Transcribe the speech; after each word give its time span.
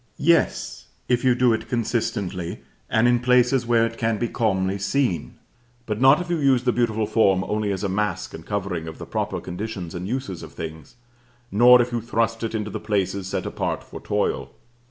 Yes, 0.17 0.87
if 1.07 1.23
you 1.23 1.35
do 1.35 1.53
it 1.53 1.69
consistently, 1.69 2.61
and 2.89 3.07
in 3.07 3.19
places 3.19 3.67
where 3.67 3.85
it 3.85 3.99
can 3.99 4.17
be 4.17 4.27
calmly 4.27 4.79
seen; 4.79 5.37
but 5.85 6.01
not 6.01 6.19
if 6.19 6.27
you 6.27 6.39
use 6.39 6.63
the 6.63 6.71
beautiful 6.71 7.05
form 7.05 7.43
only 7.43 7.71
as 7.71 7.83
a 7.83 7.87
mask 7.87 8.33
and 8.33 8.43
covering 8.43 8.87
of 8.87 8.97
the 8.97 9.05
proper 9.05 9.39
conditions 9.39 9.93
and 9.93 10.07
uses 10.07 10.41
of 10.41 10.53
things, 10.53 10.95
nor 11.51 11.79
if 11.83 11.91
you 11.91 12.01
thrust 12.01 12.41
it 12.41 12.55
into 12.55 12.71
the 12.71 12.79
places 12.79 13.27
set 13.27 13.45
apart 13.45 13.83
for 13.83 14.01
toil. 14.01 14.49